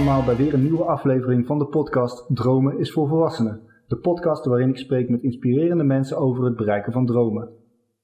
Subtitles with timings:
[0.00, 3.60] Allemaal bij weer een nieuwe aflevering van de podcast Dromen is voor Volwassenen.
[3.86, 7.48] De podcast waarin ik spreek met inspirerende mensen over het bereiken van dromen.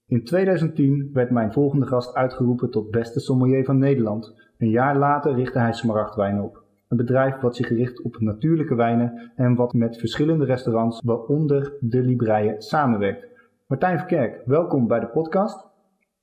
[0.07, 4.35] In 2010 werd mijn volgende gast uitgeroepen tot beste sommelier van Nederland.
[4.59, 6.63] Een jaar later richtte hij Smaragdwijn op.
[6.89, 12.01] Een bedrijf wat zich richt op natuurlijke wijnen en wat met verschillende restaurants, waaronder de
[12.01, 13.27] Libreien, samenwerkt.
[13.67, 15.67] Martijn Verkerk, welkom bij de podcast.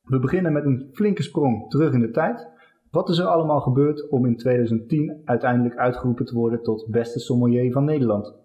[0.03, 2.51] We beginnen met een flinke sprong terug in de tijd.
[2.93, 7.71] Wat is er allemaal gebeurd om in 2010 uiteindelijk uitgeroepen te worden tot beste sommelier
[7.71, 8.35] van Nederland?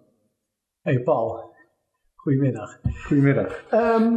[0.80, 1.54] Hey Paul,
[2.14, 2.80] goedemiddag.
[3.06, 3.68] Goedemiddag.
[3.70, 4.16] Ehm,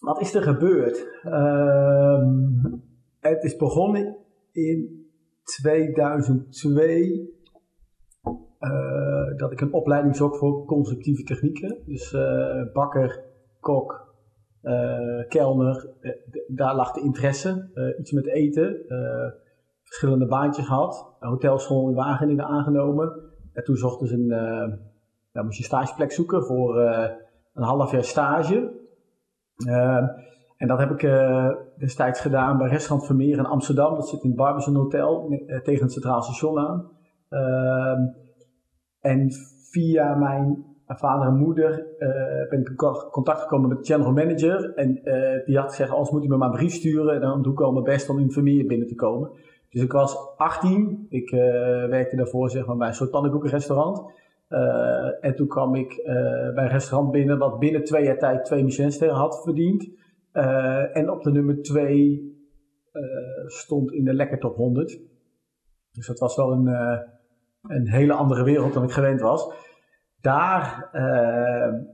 [0.00, 1.20] wat is er gebeurd?
[1.22, 2.78] Ehm,
[3.20, 4.16] het is begonnen
[4.52, 5.08] in
[5.42, 7.34] 2002
[8.60, 11.82] uh, dat ik een opleiding zocht voor constructieve technieken.
[11.86, 13.24] Dus uh, bakker,
[13.60, 14.05] kok,
[15.28, 15.88] kelner,
[16.48, 17.70] daar lag de interesse.
[17.98, 18.76] iets met eten,
[19.82, 21.16] verschillende baantjes gehad.
[21.18, 23.12] hotelschool in Wageningen aangenomen.
[23.52, 24.28] En toen zochten ze een,
[25.32, 26.76] daar moest je stageplek zoeken voor
[27.54, 28.72] een half jaar stage.
[30.56, 31.00] En dat heb ik
[31.78, 33.94] destijds gedaan bij Restaurant Vermeer in Amsterdam.
[33.94, 35.28] Dat zit in het Barbizon Hotel
[35.62, 36.90] tegen het Centraal Station aan.
[37.30, 37.98] Uh,
[39.00, 39.32] en
[39.70, 42.76] via mijn vader en moeder uh, ben ik in
[43.10, 44.74] contact gekomen met de general manager.
[44.74, 45.00] En
[45.44, 47.14] die had gezegd, als moet je me maar een brief sturen.
[47.14, 49.30] En dan doe ik al mijn best om in Vermeer binnen te komen.
[49.70, 51.06] Dus ik was 18.
[51.08, 51.30] Ik
[51.90, 54.02] werkte daarvoor zeg maar, bij een soort pannenkoekenrestaurant.
[55.20, 56.00] en toen kwam ik
[56.54, 59.88] bij een restaurant binnen wat binnen twee jaar tijd twee Michelinsterren had verdiend.
[60.92, 62.34] En op de nummer 2
[62.92, 63.02] uh,
[63.46, 65.00] stond in de lekker top 100.
[65.92, 66.66] Dus dat was wel een,
[67.62, 69.65] een hele andere wereld dan ik gewend was.
[70.26, 70.88] Daar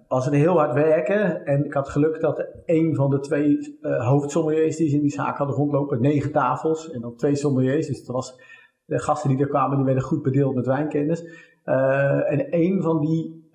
[0.08, 1.44] was het heel hard werken.
[1.47, 5.37] En ik had geluk dat een van de twee hoofdsommeliers die ze in die zaak
[5.37, 7.87] hadden rondlopen, negen tafels en dan twee sommeliers.
[7.87, 8.41] Dus dat was,
[8.84, 11.25] de gasten die er kwamen, die werden goed bedeeld met wijnkennis.
[12.28, 13.50] en een van die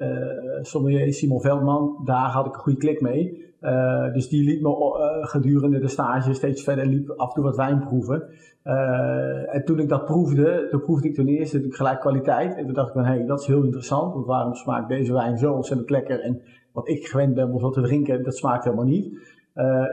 [0.62, 3.47] sommeliers, Simon Veldman, daar had ik een goede klik mee.
[3.68, 7.44] Uh, dus die liet me uh, gedurende de stage steeds verder liep af en toe
[7.44, 8.24] wat wijn proeven.
[8.64, 12.56] Uh, en toen ik dat proefde, toen proefde ik ten eerste gelijk kwaliteit.
[12.56, 14.14] En toen dacht ik van, hé, hey, dat is heel interessant.
[14.14, 16.20] Want waarom smaakt deze wijn zo ontzettend lekker?
[16.20, 16.42] En
[16.74, 19.18] wat ik gewend ben om zo te drinken, dat smaakt helemaal niet.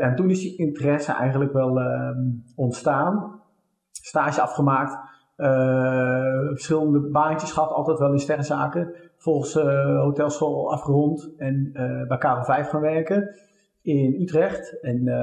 [0.01, 2.19] en toen is die interesse eigenlijk wel ehm,
[2.57, 3.41] ontstaan.
[3.91, 4.99] Stage afgemaakt.
[6.51, 8.95] verschillende baantjes gehad, altijd wel in sterrenzaken.
[9.17, 9.55] Volgens
[10.03, 11.71] hotelschool afgerond en
[12.09, 13.35] bij Karel 5 gaan werken
[13.85, 14.81] in Utrecht.
[14.81, 15.15] En uh,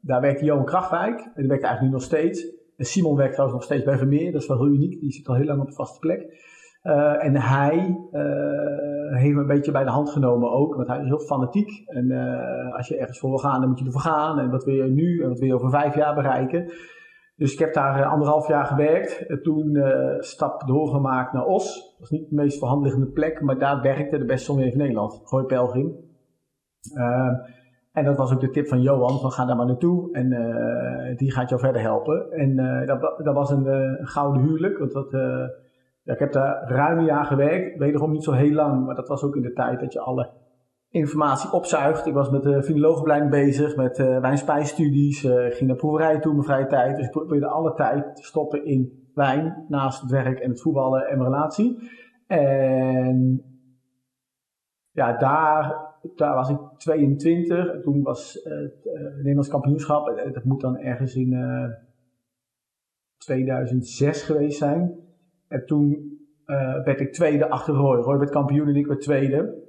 [0.00, 1.20] daar werkte Johan Krachtwijk.
[1.20, 2.54] En die werkt eigenlijk nu nog steeds.
[2.76, 4.32] En Simon werkt trouwens nog steeds bij Vermeer.
[4.32, 5.00] Dat is wel heel uniek.
[5.00, 6.44] Die zit al heel lang op een vaste plek.
[6.82, 7.76] Uh, en hij
[8.12, 10.74] uh, heeft me een beetje bij de hand genomen ook.
[10.74, 11.82] Want hij is heel fanatiek.
[11.86, 12.12] En
[12.72, 14.38] als je ergens voor wil gaan, dan moet je ervoor gaan.
[14.38, 16.72] En wat wil je nu en wat wil je over vijf jaar bereiken.
[17.36, 19.26] Dus ik heb daar anderhalf jaar gewerkt.
[19.26, 19.78] En toen
[20.18, 21.94] stap doorgemaakt naar Os.
[21.98, 23.40] Dat is niet de meest verhandigende plek.
[23.40, 25.20] Maar daar werkte de beste sommelier van Nederland.
[25.24, 26.04] Gooi Pelgrim.
[26.94, 27.32] Uh,
[27.96, 31.32] en dat was ook de tip van Johan, ga daar maar naartoe en uh, die
[31.32, 32.30] gaat jou verder helpen.
[32.30, 35.10] En uh, dat, dat, was een uh, gouden huwelijk, want dat,
[36.02, 39.08] ja, ik heb daar ruim een jaar gewerkt, wederom niet zo heel lang, maar dat
[39.08, 40.30] was ook in de tijd dat je alle
[40.88, 42.06] informatie opzuigt.
[42.06, 46.66] Ik was met de filoloogopleiding bezig, met wijnspijsstudies, ging naar proeverijen toe in mijn vrije
[46.66, 46.96] tijd.
[46.96, 51.06] Dus ik probeerde alle tijd te stoppen in wijn, naast het werk en het voetballen
[51.08, 51.90] en mijn relatie.
[52.26, 53.42] En
[54.90, 57.72] ja, daar daar was ik 22.
[57.72, 60.08] En toen was uh, het uh, Nederlands kampioenschap.
[60.08, 61.34] Uh, dat moet dan ergens in
[63.18, 64.94] 2006 geweest zijn.
[65.48, 66.14] En toen
[66.84, 67.96] werd ik tweede achter Roy.
[67.96, 69.64] Roy werd kampioen en ik werd tweede.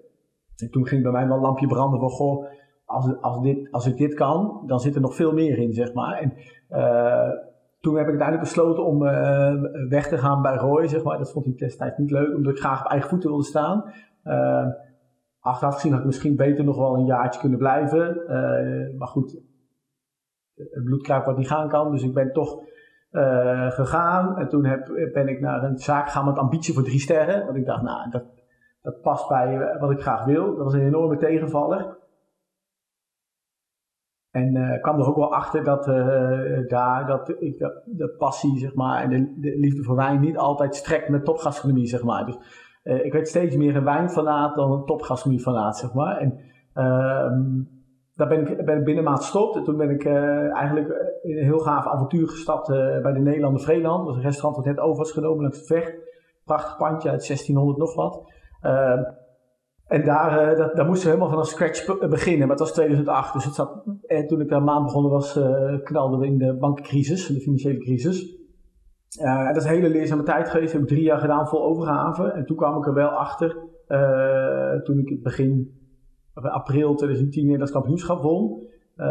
[0.55, 2.45] En toen ging bij mij wel een lampje branden van, goh,
[2.85, 5.93] als, als, dit, als ik dit kan, dan zit er nog veel meer in, zeg
[5.93, 6.17] maar.
[6.17, 6.33] En
[7.79, 8.99] toen heb ik uiteindelijk besloten om
[9.89, 11.17] weg te gaan bij Roy, zeg maar.
[11.17, 13.83] Dat vond ik destijds niet leuk, omdat ik graag op eigen voeten wilde staan.
[15.47, 18.17] Achteraf gezien had ik misschien beter nog wel een jaartje kunnen blijven.
[18.21, 19.39] Uh, maar goed,
[20.55, 21.91] het bloed kruipt wat niet gaan kan.
[21.91, 22.61] Dus ik ben toch
[23.11, 24.37] uh, gegaan.
[24.37, 27.45] En toen heb, ben ik naar een zaak gegaan met ambitie voor drie sterren.
[27.45, 28.23] Want ik dacht, nou, dat,
[28.81, 30.55] dat past bij wat ik graag wil.
[30.55, 31.97] Dat was een enorme tegenvaller.
[34.31, 35.85] En uh, kwam er ook wel achter dat
[36.69, 40.75] daar dat ik de passie zeg maar, en de, de, liefde voor wijn niet altijd
[40.75, 41.87] strekt met topgastronomie.
[41.87, 42.25] Zeg maar.
[42.25, 42.37] Dus
[42.87, 46.17] uh, ik werd steeds meer een wijnfanaat dan een topgastronomiefanaat, zeg maar.
[46.17, 46.39] En
[46.75, 47.31] uh,
[48.15, 49.55] daar ben ik, ben ik binnen maand gestopt.
[49.55, 53.19] En toen ben ik uh, eigenlijk in een heel gaaf avontuur gestapt uh, bij de
[53.19, 53.97] Nederlander Vreeland.
[53.97, 55.93] Dat was een restaurant dat net over was genomen langs het vecht.
[56.45, 58.31] Prachtig pandje uit 1600 nog wat.
[58.63, 58.99] Uh,
[59.87, 62.47] en daar, dat, daar moesten we helemaal vanaf scratch beginnen.
[62.47, 65.39] Maar het was 2008, dus het zat, en toen ik daar maand begonnen was,
[65.83, 68.36] knalden we in de bankencrisis, de financiële crisis.
[69.47, 70.73] Dat is een hele leerzame tijd geweest.
[70.73, 72.31] Ik heb drie jaar gedaan vol overgave.
[72.31, 73.57] En toen kwam ik er wel achter,
[74.83, 75.77] toen ik begin
[76.33, 78.65] april 2010 Nederlands kampioenschap won.
[78.97, 79.05] Uh,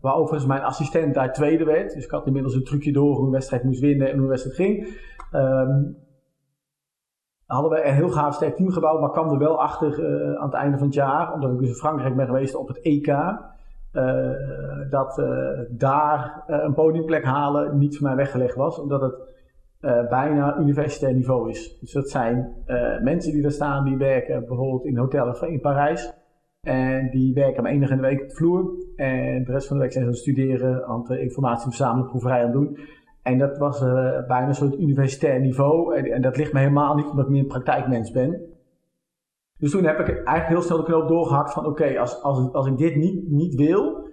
[0.00, 1.94] waar overigens mijn assistent daar tweede werd.
[1.94, 4.28] Dus ik had inmiddels een trucje door hoe een wedstrijd moest winnen en hoe een
[4.28, 4.98] wedstrijd ging.
[5.32, 5.96] Um,
[7.46, 10.06] hadden we een heel gaaf sterk team gebouwd, maar kwam er wel achter
[10.38, 12.80] aan het einde van het jaar, omdat ik dus in Frankrijk ben geweest op het
[12.80, 13.06] EK,
[14.90, 15.22] dat
[15.70, 19.14] daar een podiumplek halen niet voor mij weggelegd was, omdat het
[20.08, 21.78] bijna universitair niveau is.
[21.80, 22.54] Dus dat zijn
[23.02, 26.12] mensen die daar staan, die werken bijvoorbeeld in hotels in Parijs.
[26.60, 28.70] En die werken maar één in de week op de vloer.
[28.96, 32.08] En de rest van de week zijn ze aan het studeren, aan het informatie verzamelen,
[32.08, 32.78] proeverij aan het doen.
[33.22, 33.80] En dat was
[34.26, 35.96] bijna een soort universitair niveau.
[35.96, 38.40] En, en, dat ligt me helemaal niet, omdat ik meer een praktijkmens ben.
[39.64, 42.66] Dus toen heb ik eigenlijk heel snel de knoop doorgehakt van oké, als, als, als
[42.66, 44.08] ik dit niet, niet wil,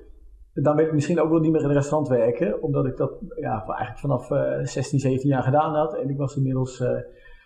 [0.53, 2.62] dan wil ik misschien ook wel niet meer in een restaurant werken.
[2.62, 5.94] Omdat ik dat ja, eigenlijk vanaf uh, 16, 17 jaar gedaan had.
[5.94, 6.89] En ik was inmiddels uh,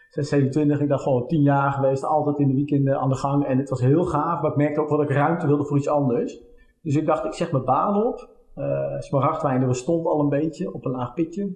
[0.09, 3.45] 27, ik dacht gewoon 10 jaar geweest, altijd in de weekenden aan de gang.
[3.45, 5.89] En het was heel gaaf, maar ik merkte ook dat ik ruimte wilde voor iets
[5.89, 6.43] anders.
[6.81, 8.29] Dus ik dacht, ik zeg mijn baan op.
[8.55, 11.53] Uh, Smaragdwijn, er stond al een beetje op een laag pitje.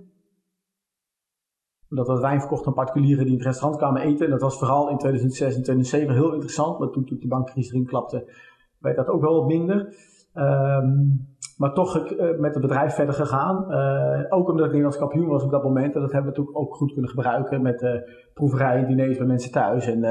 [1.90, 4.26] Omdat we wijn verkochten aan particulieren die in het restaurant kwamen eten.
[4.26, 6.80] En dat was vooral in 2006 en 2007 heel interessant.
[6.80, 8.32] Maar toen, toen de bankcrisis erin klapte,
[8.80, 9.96] werd dat ook wel wat minder.
[10.34, 11.28] Um,
[11.60, 13.66] maar toch uh, met het bedrijf verder gegaan.
[13.72, 15.96] Uh, ook omdat ik Nederlands kampioen was op dat moment.
[15.96, 17.94] En dat hebben we natuurlijk ook goed kunnen gebruiken met uh,
[18.34, 19.86] proeverijen, diners bij mensen thuis.
[19.88, 20.02] En,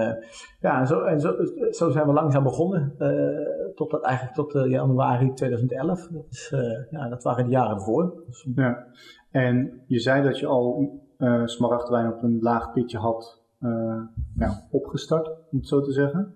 [0.61, 1.35] ja, en, zo, en zo,
[1.71, 2.95] zo, zijn we langzaam begonnen.
[3.75, 6.07] tot dat, eigenlijk tot januari 2011.
[6.07, 6.55] Dat, is,
[6.91, 8.23] ja, dat waren de jaren ervoor.
[8.55, 8.87] Ja.
[9.31, 10.91] En je zei dat je al
[11.45, 13.43] smaragdwijn op een laag pitje had
[14.37, 16.35] ja, opgestart, om het zo te zeggen.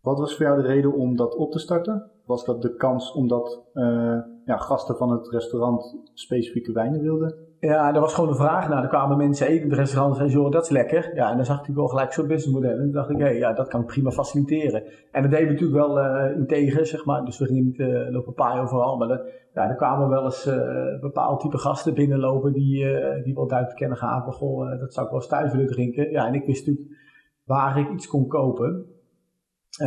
[0.00, 2.10] Wat was voor jou de reden om dat op te starten?
[2.24, 7.45] Was dat de kans omdat uh, ja, gasten van het restaurant specifieke wijnen wilden?
[7.60, 8.82] Ja, er was gewoon een vraag naar.
[8.82, 11.14] Er kwamen mensen eten in het restaurant en joh, dat is lekker.
[11.14, 12.70] Ja, en dan zag ik wel gelijk zo'n businessmodel.
[12.70, 14.82] En toen dacht ik, hé, hey, ja, dat kan prima faciliteren.
[15.12, 17.24] En dat deden we natuurlijk wel uh, in tegen, zeg maar.
[17.24, 18.96] Dus we gingen niet uh, lopen paaien overal.
[18.96, 19.20] Maar
[19.54, 22.84] ja, er kwamen wel eens uh, bepaald type gasten binnenlopen die,
[23.24, 24.32] die wel duidelijk kennen gaven.
[24.32, 26.10] Goh, dat zou ik wel eens thuis willen drinken.
[26.10, 26.96] Ja, en ik wist natuurlijk
[27.44, 28.84] waar ik iets kon kopen.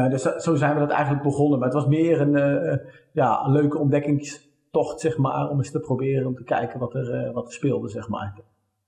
[0.10, 1.60] Dus zo zijn we dat eigenlijk begonnen.
[1.60, 2.80] Maar het was meer een,
[3.12, 3.78] ja, een leuke
[4.72, 7.54] ontdekkingstocht, zeg maar, om eens te proberen om te kijken wat er, uh, wat er
[7.54, 8.40] speelde, zeg maar.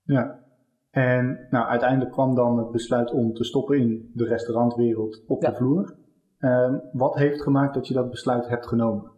[0.02, 0.40] Ja,
[0.90, 5.50] en nou, uiteindelijk kwam dan het besluit om te stoppen in de restaurantwereld op ja.
[5.50, 5.96] de vloer.
[6.38, 9.10] Ehm, wat heeft gemaakt dat je dat besluit hebt genomen?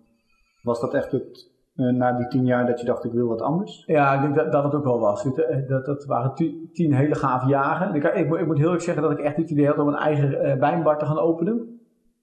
[0.63, 3.85] Was dat echt het, na die tien jaar dat je dacht ik wil wat anders?
[3.87, 5.23] Ja, ik denk dat, dat het ook wel was.
[5.69, 6.35] Dat, dat waren
[6.73, 7.95] tien hele gave jaren.
[7.95, 9.95] Ik, ik, ik, moet heel erg zeggen dat ik echt het idee had om een
[9.95, 11.81] eigen wijnbar te gaan openen.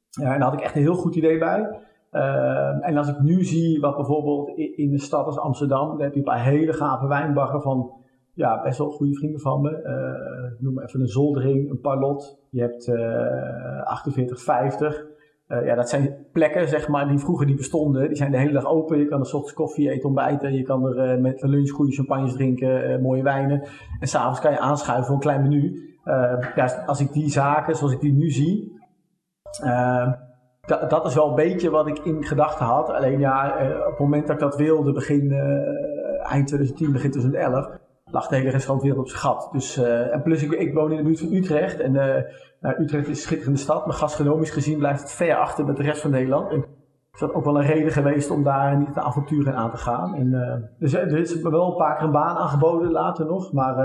[0.09, 1.81] Ja, en daar had ik echt een heel goed idee bij.
[2.11, 6.13] Uh, en als ik nu zie wat bijvoorbeeld in, de stad als Amsterdam, dan heb
[6.13, 7.91] je een paar hele gave wijnbaggen van
[8.33, 9.69] ja, best wel goede vrienden van me.
[9.69, 12.39] Uh, noem maar even een Zoldering, een Parlot.
[12.49, 15.05] Je hebt uh, 4850.
[15.47, 18.07] Uh, ja, dat zijn plekken, zeg maar, die vroeger niet bestonden.
[18.07, 18.97] Die zijn de hele dag open.
[18.97, 20.53] Je kan er ochtends koffie eten, ontbijten.
[20.53, 23.63] Je kan er uh, met de lunch goede champagnes drinken, uh, mooie wijnen.
[23.99, 25.89] En s'avonds kan je aanschuiven voor een klein menu.
[26.55, 28.79] ja, als ik die zaken, zoals ik die nu zie,
[30.65, 32.89] dat is wel een beetje wat ik in gedachten had.
[32.89, 37.11] Alleen ja, uh, op het moment dat ik dat wilde, begin, uh, eind 2010, begin
[37.11, 37.67] 2011,
[38.05, 39.49] lag de hele restaurantwereld op zijn gat.
[39.51, 41.79] Dus, uh, en plus, ik, ik, woon in de buurt van Utrecht.
[41.79, 45.77] En nou, Utrecht is een schitterende stad, maar gastronomisch gezien blijft het ver achter met
[45.77, 46.51] de rest van Nederland.
[46.51, 46.65] En
[47.13, 50.15] is dat ook wel een reden geweest om daar niet de avonturen aan te gaan.
[50.15, 53.53] En, dus er is wel een paar keer een baan aangeboden, later nog.
[53.53, 53.75] Maar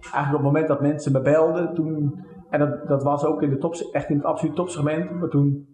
[0.00, 3.50] eigenlijk op het moment dat mensen me belden, toen en dat, dat was ook in
[3.50, 5.10] de top, echt in het absolute topsegment.
[5.20, 5.73] Maar toen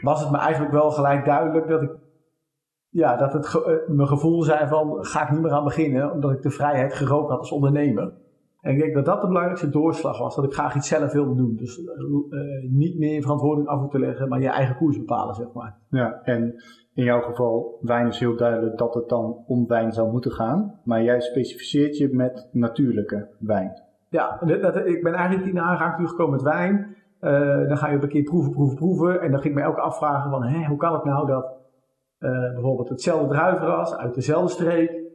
[0.00, 1.90] was het me eigenlijk wel gelijk duidelijk dat ik,
[2.88, 6.12] ja, dat het ge, uh, mijn gevoel zei van, ga ik niet meer aan beginnen,
[6.12, 8.12] omdat ik de vrijheid geroken had als ondernemer.
[8.60, 11.34] En ik denk dat dat de belangrijkste doorslag was, dat ik graag iets zelf wilde
[11.34, 11.56] doen.
[11.56, 15.76] Dus uh, niet meer verantwoording af te leggen, maar je eigen koers bepalen, zeg maar.
[15.88, 16.54] Ja, en
[16.94, 20.80] in jouw geval, wijn is heel duidelijk dat het dan om wijn zou moeten gaan.
[20.84, 23.82] Maar jij specificeert je met natuurlijke wijn.
[24.08, 26.96] Ja, dat, ik ben eigenlijk in aanraking gekomen met wijn.
[27.20, 29.20] Uh, dan ga je op een keer proeven, proeven, proeven.
[29.20, 31.56] En dan ging ik me elke afvragen van, hoe kan het nou dat
[32.18, 35.06] uh, bijvoorbeeld hetzelfde druivenras uit dezelfde streek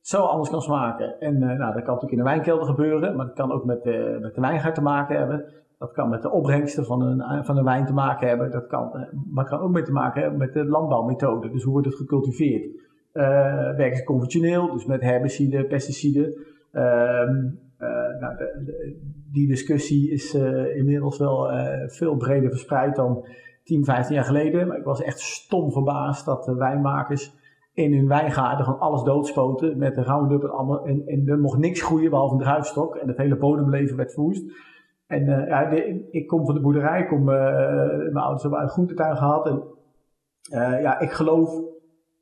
[0.00, 1.20] zo anders kan smaken.
[1.20, 3.82] En uh, nou, dat kan natuurlijk in een wijnkelder gebeuren, maar dat kan ook met,
[3.82, 5.44] de, met de wijngaard te maken hebben.
[5.78, 8.50] Dat kan met de opbrengsten van een, van wijn te maken hebben.
[8.50, 11.50] Dat kan, maar kan ook mee te maken hebben met de landbouwmethode.
[11.50, 12.90] Dus hoe wordt het gecultiveerd?
[13.12, 16.34] werken ze conventioneel, dus met herbiciden, pesticiden.
[16.72, 17.52] Ehm, uh,
[18.20, 18.96] nou, de,
[19.32, 23.26] die discussie is uh, inmiddels wel uh, veel breder verspreid dan
[23.64, 24.68] 10, 15 jaar geleden.
[24.68, 27.40] Maar ik was echt stom verbaasd dat de wijnmakers
[27.74, 30.86] in hun wijngaarden gewoon alles doodspoten met een Roundup en allemaal.
[30.86, 34.44] En, er mocht niks groeien behalve een druifstok en het hele bodemleven werd verwoest.
[35.06, 35.70] En ja,
[36.10, 39.46] ik kom van de boerderij, ik kom, mijn ouders hebben een groentetuin gehad.
[39.46, 39.62] En
[40.82, 41.60] ja, ik geloof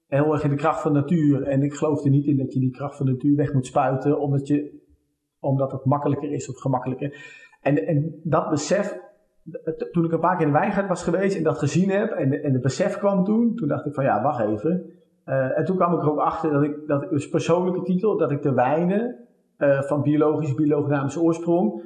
[0.07, 1.43] heel erg in de kracht van de natuur.
[1.43, 3.67] En ik geloof er niet in dat je die kracht van de natuur weg moet
[3.67, 4.80] spuiten, omdat, je,
[5.41, 7.39] omdat het makkelijker is of gemakkelijker.
[7.61, 8.99] En, en dat besef,
[9.93, 12.53] toen ik een paar keer in wijngaard was geweest en dat gezien heb, en, en
[12.53, 14.91] het besef kwam toen, toen dacht ik van ja, wacht even.
[15.27, 18.31] Uh, en toen kwam ik er ook achter dat ik, dat dus persoonlijke titel, dat
[18.31, 19.17] ik de wijnen
[19.59, 21.83] uh, van biologisch, biodynamische oorsprong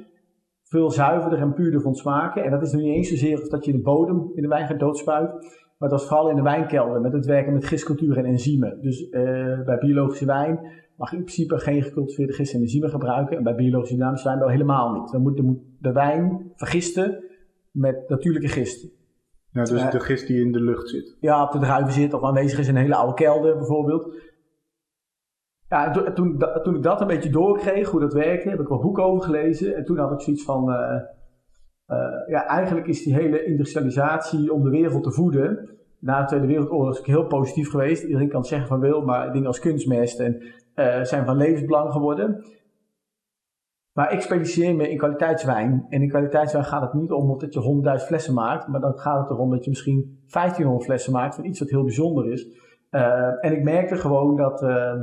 [0.63, 2.43] veel zuiverder en puurder vond smaken.
[2.43, 4.79] En dat is nu niet eens zozeer of dat je de bodem in de wijngaard
[4.79, 5.29] doodspuit,
[5.77, 8.81] maar dat was vooral in de wijnkelder met het werken met gistcultuur en enzymen.
[8.81, 10.59] Dus uh, bij biologische wijn
[10.95, 13.37] mag in principe geen gecultiveerde gist en enzymen gebruiken.
[13.37, 15.11] En bij biologische dynamische wijn wel helemaal niet.
[15.11, 17.23] Dan moet, dan moet de wijn vergisten
[17.71, 18.89] met natuurlijke gisten.
[19.51, 21.17] Ja, dus uh, de gist die in de lucht zit.
[21.19, 24.13] Ja, op de druiven zit of aanwezig is in een hele oude kelder bijvoorbeeld.
[25.69, 28.81] Ja, toen, toen, toen, ik dat een beetje doorkreeg, hoe dat werkte, heb ik wat
[28.81, 29.75] boeken over gelezen.
[29.75, 31.01] En toen had ik zoiets van, uh,
[31.87, 31.97] uh,
[32.27, 36.99] ja, eigenlijk is die hele industrialisatie om de wereld te voeden, na de Tweede Wereldoorlog
[36.99, 38.03] is heel positief geweest.
[38.03, 40.41] Iedereen kan zeggen van wil, maar dingen als kunstmest en,
[40.75, 42.45] uh, zijn van levensbelang geworden.
[43.93, 45.85] Maar ik specialiseer me in kwaliteitswijn.
[45.89, 49.19] En in kwaliteitswijn gaat het niet om dat je 100.000 flessen maakt, maar dan gaat
[49.19, 52.47] het erom dat je misschien 1500 flessen maakt van iets wat heel bijzonder is.
[52.91, 54.93] Uh, en ik merkte gewoon dat, uh,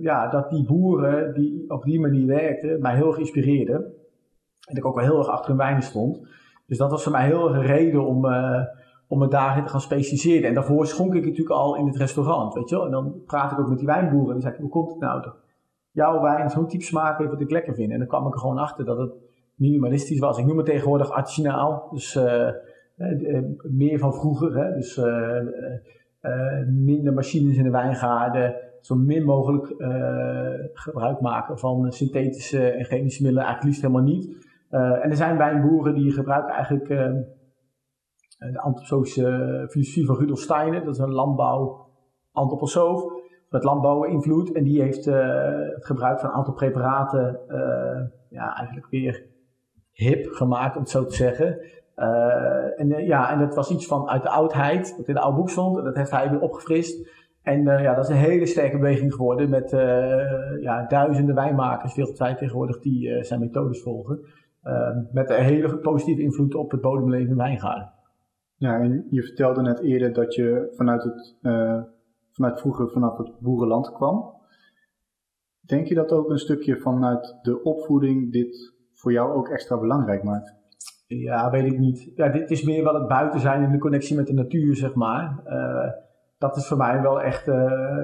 [0.00, 3.76] ja, dat die boeren die op die manier werkten, mij heel erg inspireerden.
[3.76, 6.28] En dat ik ook wel heel erg achter hun wijnen stond.
[6.66, 8.26] Dus dat was voor mij heel erg een reden om,
[9.08, 10.48] om me daarin te gaan specialiseren.
[10.48, 12.84] En daarvoor schonk ik natuurlijk al in het restaurant, weet je wel.
[12.84, 14.98] En dan praat ik ook met die wijnboeren en dan zeg ik, hoe komt het
[14.98, 15.30] nou?
[15.90, 17.92] jouw wijn zo'n type smaak heeft wat ik lekker vind.
[17.92, 19.12] En dan kwam ik er gewoon achter dat het
[19.54, 20.38] minimalistisch was.
[20.38, 22.50] Ik noem het tegenwoordig artisanaal, dus uh,
[23.62, 24.56] meer van vroeger.
[24.56, 24.74] Hè?
[24.74, 25.00] Dus
[26.66, 29.74] minder machines in de wijngaarden, zo min mogelijk
[30.72, 34.46] gebruik maken van synthetische en chemische middelen, eigenlijk liefst helemaal niet.
[35.02, 36.88] en er zijn wijnboeren die gebruiken eigenlijk
[38.38, 41.86] de antroposofische filosofie van Rudolf Steiner, dat is een landbouw
[42.32, 43.04] antroposoof
[43.50, 44.52] met landbouwinvloed.
[44.52, 45.14] En die heeft uh,
[45.74, 47.40] het gebruik van een aantal preparaten
[48.28, 49.26] ja, eigenlijk weer
[49.92, 51.60] hip gemaakt, om het zo te zeggen.
[52.76, 55.50] En, ja, en dat was iets van uit de oudheid, wat in de oude boek
[55.50, 55.78] stond.
[55.78, 57.08] En dat heeft hij weer opgefrist.
[57.42, 59.70] En ja, dat is een hele sterke beweging geworden met
[60.60, 64.20] ja, duizenden wijnmakers wereldwijd tegenwoordig die zijn methodes volgen.
[65.12, 67.96] met een hele positieve invloed op het bodemleven in wijngaarden.
[68.58, 71.36] Ja, en je vertelde net eerder dat je vanuit het
[72.38, 74.36] vanuit vroeger vanaf het boerenland kwam.
[75.60, 80.22] Denk je dat ook een stukje vanuit de opvoeding dit voor jou ook extra belangrijk
[80.22, 80.56] maakt?
[81.06, 82.12] Ja, weet ik niet.
[82.14, 84.94] Ja, dit is meer wel het buiten zijn in de connectie met de natuur, zeg
[84.94, 85.40] maar.
[85.46, 85.90] Uh,
[86.38, 88.02] dat is voor mij wel echt, uh,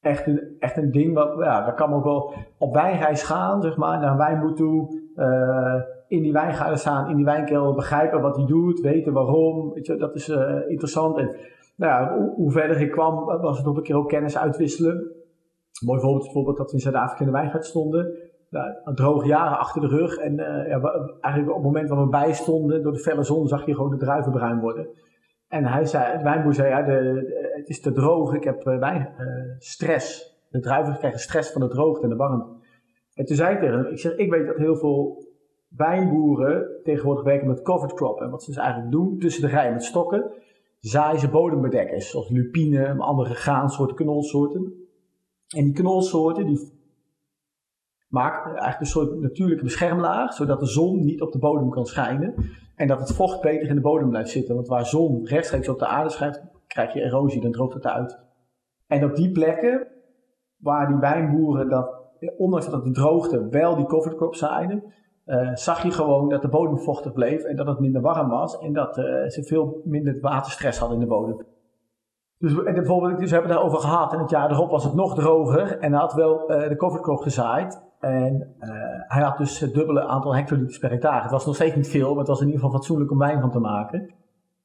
[0.00, 1.14] echt, een, echt een ding.
[1.14, 4.95] Wat, ja, daar kan ook wel op wijnreis gaan, zeg maar, naar een toe.
[5.16, 5.74] Uh,
[6.08, 9.72] in die wijngaarden staan, in die wijnkelder, begrijpen wat hij doet, weten waarom.
[9.72, 10.28] Weet je, dat is
[10.68, 11.18] interessant.
[11.18, 11.36] En
[11.76, 14.94] nou ja, hoe, verder ik kwam, was het nog een keer ook kennis uitwisselen.
[14.94, 18.14] Een mooi voorbeeld is bijvoorbeeld dat we in Zuid-Afrika in de wijngaard stonden.
[18.50, 20.16] Nou, droge jaren achter de rug.
[20.16, 20.34] En
[20.68, 20.80] ja,
[21.20, 23.90] eigenlijk op het moment dat we bij stonden, door de felle zon, zag je gewoon
[23.90, 24.88] de druiven bruin worden.
[25.48, 29.04] En hij zei, wijnboer zei, ja, de, het is te droog, ik heb uh,
[29.58, 30.34] stress.
[30.50, 32.55] De druiven krijgen stress van de droogte en de warmte.
[33.16, 35.24] En toen zei ik tegen hem, ik zeg, ik weet dat heel veel
[35.68, 38.20] wijnboeren tegenwoordig werken met covered crop.
[38.20, 40.30] En wat ze dus eigenlijk doen, tussen de rijen met stokken,
[40.80, 44.72] zaaien ze bodembedekkers, zoals lupine, andere graansoorten, knolsoorten.
[45.56, 46.74] En die knolsoorten die
[48.08, 52.34] maken eigenlijk een soort natuurlijke beschermlaag, zodat de zon niet op de bodem kan schijnen.
[52.74, 54.54] En dat het vocht beter in de bodem blijft zitten.
[54.54, 58.18] Want waar zon rechtstreeks op de aarde schijnt, krijg je erosie, dan droogt het uit.
[58.86, 59.86] En op die plekken,
[60.56, 61.95] waar die wijnboeren dat,
[62.36, 64.82] ondanks dat de droogte, wel die covered crop zaaiden,
[65.26, 68.58] uh, zag je gewoon dat de bodem vochtig bleef en dat het minder warm was
[68.58, 71.46] en dat uh, ze veel minder waterstress hadden in de bodem.
[72.38, 74.94] Dus en bijvoorbeeld, dus we hebben het daarover gehad en het jaar erop was het
[74.94, 78.54] nog droger en hij had wel de covercrop gezaaid en
[79.08, 81.22] hij had dus het dubbele aantal hectoliters per hectare.
[81.22, 83.40] Het was nog steeds niet veel, maar het was in ieder geval fatsoenlijk om wijn
[83.40, 84.10] van te maken.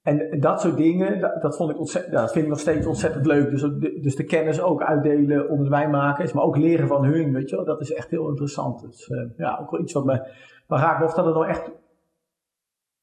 [0.02, 3.26] En dat soort dingen, dat, dat, vond ik ontzettend, dat vind ik nog steeds ontzettend
[3.26, 3.50] leuk.
[3.50, 3.62] Dus,
[4.02, 7.56] dus de kennis ook uitdelen onder de wijnmakers, maar ook leren van hun, weet je
[7.56, 7.66] wel.
[7.66, 8.82] Dat is echt heel interessant.
[8.82, 10.14] Dus uh, ja, ook wel iets wat me,
[10.68, 11.04] me raakt.
[11.04, 11.72] Of dat het nou echt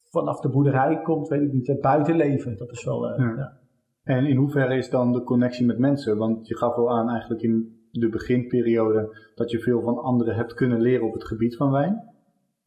[0.03, 1.67] vanaf de boerderij komt, weet ik niet.
[1.67, 3.33] Het buitenleven, dat is wel, uh, ja.
[3.37, 3.57] ja.
[4.03, 6.17] En in hoeverre is dan de connectie met mensen?
[6.17, 10.53] Want je gaf wel aan eigenlijk in de beginperiode dat je veel van anderen hebt
[10.53, 12.03] kunnen leren op het gebied van wijn.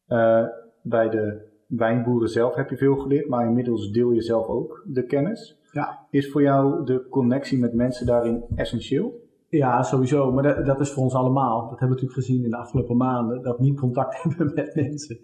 [0.07, 0.45] Uh,
[0.81, 5.05] bij de wijnboeren zelf heb je veel geleerd, maar inmiddels deel je zelf ook de
[5.05, 5.59] kennis.
[5.71, 5.99] Ja.
[6.09, 9.21] Is voor jou de connectie met mensen daarin essentieel?
[9.57, 10.31] Ja, sowieso.
[10.31, 11.59] Maar dat, dat, is voor ons allemaal.
[11.59, 13.41] Dat hebben we natuurlijk gezien in de afgelopen maanden.
[13.41, 15.17] Dat niet contact hebben met mensen.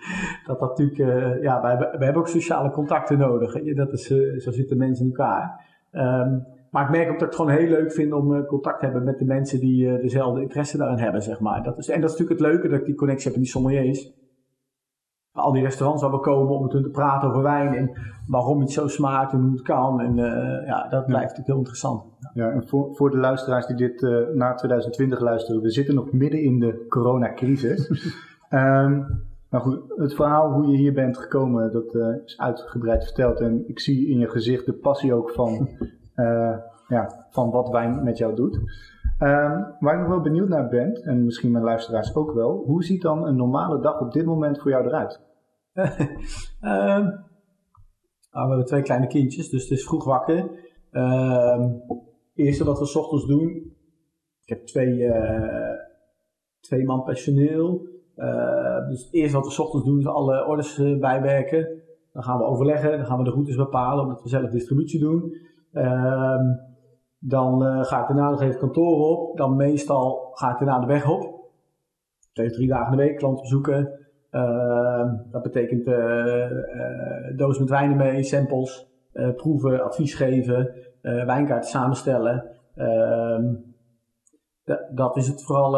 [0.46, 3.76] Dat dat natuurlijk, uh, ja, wij, wij, hebben ook sociale contacten nodig.
[3.76, 5.66] Dat is, uh, zo zitten mensen in elkaar.
[5.92, 8.80] Um, maar ik merk ook dat ik het gewoon heel leuk vind om uh, contact
[8.80, 11.64] te hebben met de mensen die dezelfde interesse daarin hebben, zeg maar.
[11.64, 13.54] Dat is, en dat is natuurlijk het leuke dat ik die connectie heb met die
[13.54, 14.14] sommeliers
[15.40, 17.92] al die restaurants waar we komen om met hun te praten over wijn en
[18.28, 20.02] waarom iets zo smaakt en hoe het kan.
[20.02, 22.04] En uh, ja, dat blijft natuurlijk heel interessant.
[22.34, 26.12] Ja, en voor, voor de luisteraars die dit uh, na 2020 luisteren, we zitten nog
[26.12, 27.90] midden in de coronacrisis.
[28.50, 33.40] um, maar goed, het verhaal hoe je hier bent gekomen, dat uh, is uitgebreid verteld.
[33.40, 35.70] En ik zie in je gezicht de passie ook van,
[36.88, 38.60] ja, van wat wijn met jou doet.
[39.20, 42.84] Um, waar ik nog wel benieuwd naar ben, en misschien mijn luisteraars ook wel, hoe
[42.84, 45.29] ziet dan een normale dag op dit moment voor jou eruit?
[45.82, 47.04] Um,
[48.32, 50.50] nou, we hebben twee kleine kindjes, dus het is vroeg wakker.
[50.92, 51.82] Um,
[52.36, 53.74] eerste wat we s ochtends doen,
[54.42, 55.74] ik heb twee, uh,
[56.60, 57.88] twee man personeel.
[58.16, 61.68] Uh, dus het eerste wat we s ochtends doen is alle orders uh, bijwerken.
[62.14, 65.34] Dan gaan we overleggen, dan gaan we de routes bepalen, omdat we zelf distributie doen.
[67.20, 69.38] Dan uh, ga ik daarna nog even kantoor op.
[69.38, 71.52] Dan meestal ga ik daarna de weg op.
[72.34, 73.99] Twee, drie dagen in de week klanten bezoeken.
[74.32, 76.46] Uh, dat betekent uh,
[77.36, 78.88] doos met wijnen mee, samples,
[79.36, 82.46] proeven, advies geven, wijnkaarten samenstellen.
[82.76, 83.54] Ehm,
[84.92, 85.72] dat is het vooral,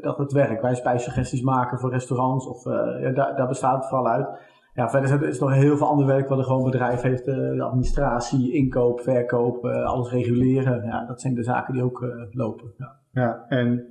[0.00, 0.62] dat het werk.
[0.62, 2.64] Wij spijssuggesties maken voor restaurants, of,
[3.00, 4.26] ja, daar, daar bestaat het vooral uit.
[4.74, 7.26] Ja, verder is er nog heel veel ander werk wat een gewoon bedrijf heeft.
[7.26, 10.84] Eh, de administratie, inkoop, verkoop, eh, alles reguleren.
[10.84, 12.72] Ja, dat zijn de zaken die ook lopen.
[12.76, 13.86] Ja, ja en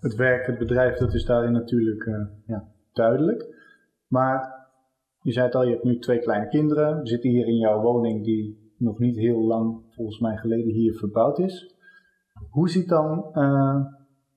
[0.00, 2.04] het werk, het bedrijf, dat is daarin natuurlijk
[2.46, 3.54] ja, duidelijk.
[4.06, 4.68] Maar
[5.22, 7.00] je zei het al, je hebt nu twee kleine kinderen.
[7.00, 10.94] We zitten hier in jouw woning die nog niet heel lang, volgens mij geleden, hier
[10.94, 11.76] verbouwd is.
[12.50, 13.30] Hoe ziet dan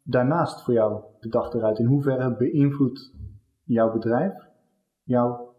[0.03, 1.79] daarnaast voor jou de dag eruit?
[1.79, 3.13] In hoeverre beïnvloedt
[3.63, 4.45] jouw bedrijf
[5.05, 5.55] jouw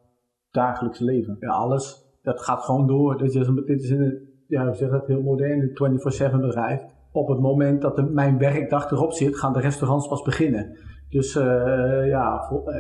[0.50, 1.36] dagelijks leven.
[1.40, 2.04] Ja, alles.
[2.22, 3.18] Dat gaat gewoon door.
[3.18, 6.82] Dit is, een, dit is een, ja, zeg dat, heel modern, 24-7 bedrijf.
[7.12, 10.78] Op het moment dat de, mijn werkdag erop zit, gaan de restaurants pas beginnen.
[11.08, 12.74] Dus uh, ja, voor,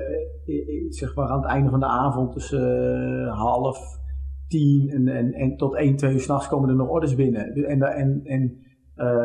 [0.46, 3.78] uh, zeg maar aan het einde van de avond tussen half
[4.48, 7.52] tien en, en, en tot 1, 2 uur s'nachts komen er nog orders binnen.
[7.52, 8.58] En, en, en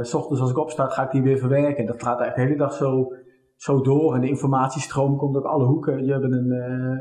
[0.02, 1.86] s ochtends als ik opstart ga ik die weer verwerken.
[1.86, 3.14] Dat gaat eigenlijk de hele dag zo
[3.56, 6.06] zo door en de informatiestroom komt uit alle hoeken.
[6.06, 6.52] Je hebt een,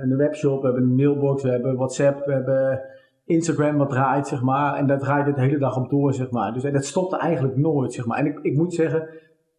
[0.02, 2.80] een webshop, we hebben een mailbox, we hebben WhatsApp, we hebben
[3.30, 4.74] Instagram wat draait, zeg maar.
[4.74, 6.52] En daar draait het de hele dag op door, zeg maar.
[6.52, 8.18] Dus en dat stopt eigenlijk nooit, zeg maar.
[8.18, 9.08] En ik, ik moet zeggen,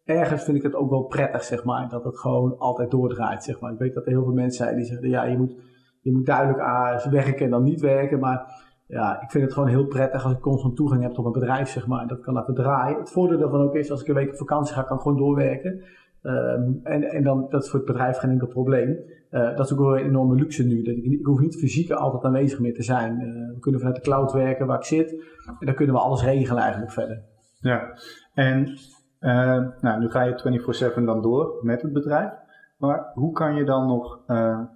[0.03, 3.59] ergens vind ik het ook wel prettig, zeg maar, dat het gewoon altijd doordraait, zeg
[3.59, 3.71] maar.
[3.71, 5.55] Ik weet dat er heel veel mensen zijn die zeggen, ja, je moet,
[6.01, 9.69] je moet duidelijk aan werken en dan niet werken, maar ja, ik vind het gewoon
[9.69, 12.33] heel prettig als ik constant toegang heb tot een bedrijf, zeg maar, en dat kan
[12.33, 12.99] laten draaien.
[12.99, 15.17] Het voordeel daarvan ook is, als ik een week op vakantie ga, kan ik gewoon
[15.17, 15.83] doorwerken.
[16.23, 18.89] Um, en, en dan, dat is voor het bedrijf geen enkel probleem.
[19.31, 20.81] Uh, dat is ook wel een enorme luxe nu.
[20.81, 23.13] Dat ik, ik hoef niet fysiek altijd aanwezig meer te zijn.
[23.13, 25.11] Uh, we kunnen vanuit de cloud werken waar ik zit.
[25.59, 27.23] En dan kunnen we alles regelen eigenlijk verder.
[27.59, 27.97] Ja,
[28.33, 28.77] en
[29.81, 32.31] nou, nu ga je 24-7 dan door met het bedrijf.
[32.77, 34.19] Maar hoe kan je dan nog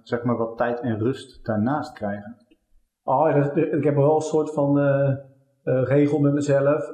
[0.02, 2.36] zeg maar wat tijd en rust daarnaast krijgen?
[3.04, 4.78] Oh, ik heb wel een soort van
[5.64, 6.92] regel met mezelf.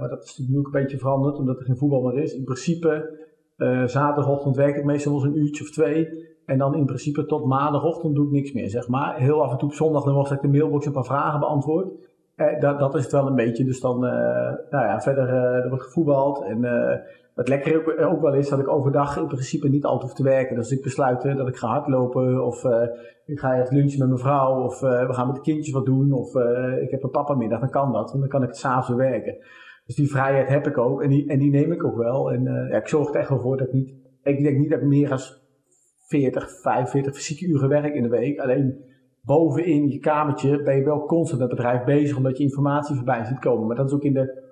[0.00, 2.34] maar dat is natuurlijk ook een beetje veranderd omdat er geen voetbal meer is.
[2.34, 3.20] In principe
[3.62, 6.30] uh, zaterdagochtend werk ik meestal wel eens een uurtje of twee.
[6.46, 9.16] En dan in principe tot maandagochtend doe ik niks meer, zeg maar.
[9.16, 11.88] Heel af en toe op zondag dan ik de mailbox een paar vragen beantwoord.
[12.34, 13.64] Eh, dat, dat is het wel een beetje.
[13.64, 14.10] Dus dan, uh,
[14.70, 16.42] nou ja, verder er wordt gevoetbald.
[16.42, 16.62] En
[17.34, 20.22] het lekkere ook, ook, wel is dat ik overdag in principe niet altijd hoef te
[20.22, 20.56] werken.
[20.56, 22.64] Dus ik besluit dat ik ga hardlopen of
[23.26, 26.12] ik ga even lunchen met mijn vrouw of we gaan met de kindjes wat doen
[26.12, 26.34] of
[26.80, 28.10] ik heb een papa middag, dan kan dat.
[28.10, 29.36] Want dan kan ik het s'avonds werken.
[29.86, 32.32] Dus die vrijheid heb ik ook en die, en die neem ik ook wel.
[32.32, 33.94] En ja, ik zorg er echt wel voor dat ik niet.
[34.22, 35.20] Ik denk niet dat ik meer dan
[36.06, 38.38] 40, 45 fysieke uren werk in de week.
[38.38, 38.91] Alleen
[39.22, 43.24] bovenin je kamertje ben je wel constant met het bedrijf bezig omdat je informatie voorbij
[43.24, 43.66] ziet komen.
[43.66, 44.50] Maar dat is ook in de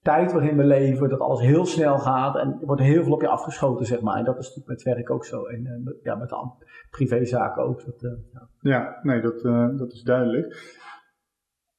[0.00, 3.20] tijd waarin we leven, dat alles heel snel gaat en er wordt heel veel op
[3.20, 4.16] je afgeschoten, zeg maar.
[4.16, 5.44] En dat is natuurlijk met werk ook zo.
[5.44, 7.84] En uh, ja, met de privézaken ook.
[7.84, 8.48] Dat, uh, ja.
[8.60, 8.98] ja.
[9.02, 9.40] nee, dat,
[9.78, 10.80] dat is duidelijk.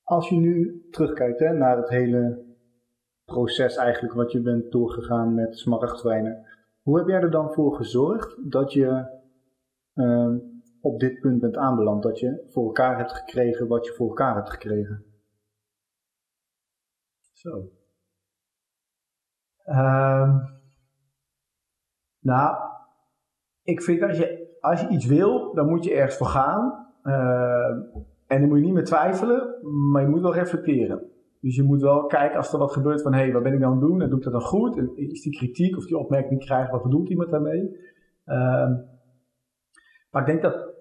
[0.03, 2.51] Als je nu terugkijkt hè, naar het hele
[3.25, 6.45] proces eigenlijk wat je bent doorgegaan met smaragdwijnen.
[6.81, 9.11] Hoe heb jij er dan voor gezorgd dat je
[10.83, 12.03] op dit punt bent aanbeland?
[12.03, 15.05] Dat je voor elkaar hebt gekregen wat je voor elkaar hebt gekregen?
[17.31, 17.71] Zo.
[19.65, 20.61] Um,
[22.19, 22.55] nou,
[23.63, 26.87] ik vind als je, als je iets wil, dan moet je ergens voor gaan.
[27.03, 27.69] Uh,
[28.27, 29.59] en dan moet je niet meer twijfelen,
[29.91, 31.11] maar je moet wel reflecteren.
[31.39, 33.59] Dus je moet wel kijken als er wat gebeurt van, hé, hey, wat ben ik
[33.59, 34.01] nou aan het doen?
[34.01, 34.77] En doe ik dat dan goed?
[34.77, 37.77] En is die kritiek of die opmerking die ik krijg, wat bedoelt iemand daarmee?
[38.25, 38.71] Ehm,
[40.11, 40.72] maar ik denk dat,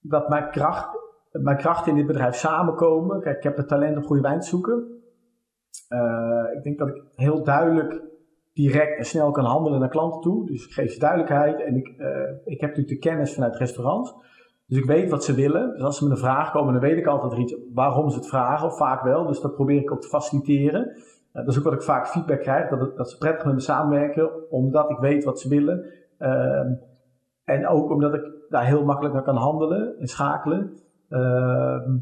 [0.00, 0.88] dat mijn, kracht,
[1.32, 3.20] mijn krachten in dit bedrijf samenkomen.
[3.20, 4.86] Kijk, ik heb het talent om goede wijn te zoeken.
[5.88, 8.02] Uh, ik denk dat ik heel duidelijk
[8.52, 10.46] direct en snel kan handelen naar klanten toe.
[10.46, 12.08] Dus ik geef ze duidelijkheid en ik, uh,
[12.44, 14.14] ik heb natuurlijk de kennis vanuit restaurants.
[14.66, 15.72] Dus ik weet wat ze willen.
[15.72, 18.28] Dus als ze met een vraag komen, dan weet ik altijd iets waarom ze het
[18.28, 19.26] vragen, of vaak wel.
[19.26, 20.86] Dus dat probeer ik ook te faciliteren.
[20.88, 23.60] Uh, dat is ook wat ik vaak feedback krijg, dat, dat ze prettig met me
[23.60, 25.84] samenwerken, omdat ik weet wat ze willen.
[26.18, 26.60] Uh,
[27.44, 30.72] en ook omdat ik daar heel makkelijk naar kan handelen en schakelen.
[31.08, 31.96] Ehm,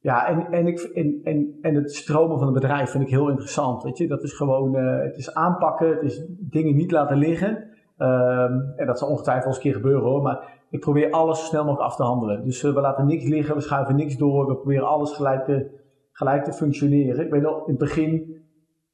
[0.00, 3.28] ja, en, en, ik, en, en, en het stromen van het bedrijf vind ik heel
[3.28, 3.82] interessant.
[3.82, 4.08] Weet je?
[4.08, 7.68] Dat is gewoon, uh, het is aanpakken, het is dingen niet laten liggen.
[7.98, 10.22] Um, en dat zal ongetwijfeld eens een keer gebeuren hoor.
[10.22, 12.44] Maar ik probeer alles zo snel mogelijk af te handelen.
[12.44, 14.46] Dus uh, we laten niks liggen, we schuiven niks door.
[14.46, 15.70] We proberen alles gelijk te,
[16.12, 17.24] gelijk te functioneren.
[17.24, 18.42] Ik weet nog, in het begin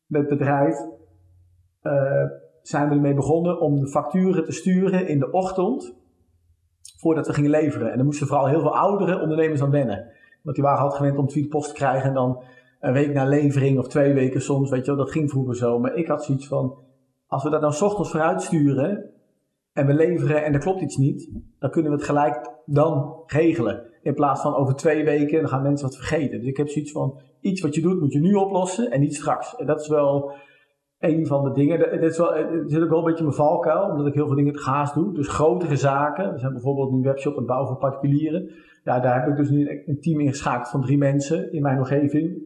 [0.06, 0.78] met het bedrijf
[1.82, 2.24] uh,
[2.62, 5.96] zijn we ermee begonnen om de facturen te sturen in de ochtend.
[6.96, 7.90] Voordat we gingen leveren.
[7.90, 10.10] En dan moesten vooral heel veel oudere ondernemers aan wennen.
[10.42, 12.42] Want die waren altijd gewend om tweet post te krijgen en dan
[12.80, 15.78] een week na levering of twee weken soms, weet je wel, dat ging vroeger zo.
[15.78, 16.74] Maar ik had zoiets van,
[17.26, 19.10] als we dat dan s ochtends vooruit sturen
[19.72, 23.82] en we leveren en er klopt iets niet, dan kunnen we het gelijk dan regelen.
[24.02, 26.38] In plaats van over twee weken, dan gaan mensen wat vergeten.
[26.38, 29.14] Dus ik heb zoiets van, iets wat je doet moet je nu oplossen en niet
[29.14, 29.56] straks.
[29.56, 30.32] En dat is wel
[30.98, 31.78] een van de dingen.
[31.78, 34.36] Dat is wel, het zit ook wel een beetje mijn valkuil, omdat ik heel veel
[34.36, 35.14] dingen te gaas doe.
[35.14, 36.32] Dus grotere zaken.
[36.32, 38.50] We zijn bijvoorbeeld nu webshop aan het bouwen voor particulieren.
[38.84, 42.42] Ja, daar heb ik dus nu een team ingeschakeld van drie mensen in mijn omgeving.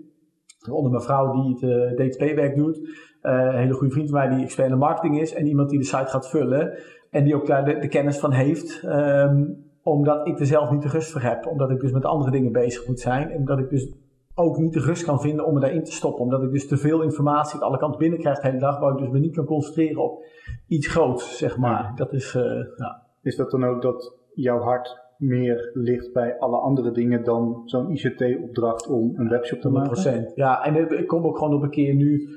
[0.70, 2.78] Onder mijn vrouw die het eh, DTP-werk doet.
[2.78, 5.34] Uh, een hele goede vriend van mij die expert in marketing is.
[5.34, 6.78] En iemand die de site gaat vullen.
[7.10, 8.82] En die ook daar de, kennis van heeft.
[8.86, 11.46] Um, omdat ik er zelf niet de rust voor heb.
[11.46, 13.30] Omdat ik dus met andere dingen bezig moet zijn.
[13.30, 13.92] En omdat ik dus
[14.34, 16.24] ook niet de rust kan vinden om me daarin te stoppen.
[16.24, 18.78] Omdat ik dus te veel informatie aan alle kanten binnenkrijg de hele dag.
[18.78, 20.24] Waar ik dus me niet kan concentreren op
[20.66, 21.92] iets groots, zeg maar.
[21.96, 22.42] Dat is, uh,
[22.76, 23.06] ja.
[23.22, 27.90] is dat dan ook dat jouw hart meer ligt bij alle andere dingen dan zo'n
[27.90, 30.24] ICT-opdracht om een webshop te maken?
[30.30, 30.34] 100%.
[30.34, 32.28] Ja, en ik kom ook gewoon op een keer nu,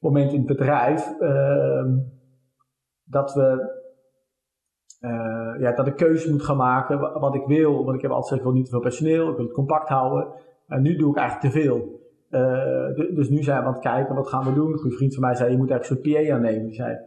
[0.00, 1.84] moment in het bedrijf, uh,
[3.04, 3.76] dat we
[5.00, 7.84] uh, ja, dat ik keuze moet gaan maken wat ik wil.
[7.84, 9.88] Want ik heb altijd gezegd, ik wil niet te veel personeel, ik wil het compact
[9.88, 10.28] houden.
[10.68, 11.96] En nu doe ik eigenlijk te veel.
[12.30, 14.72] Uh, dus nu zijn we aan het kijken, wat gaan we doen?
[14.72, 16.66] Een vriend van mij zei, je moet eigenlijk zo'n PA aannemen.
[16.66, 16.98] Die zei,